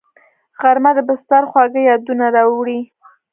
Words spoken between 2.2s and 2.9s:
راوړي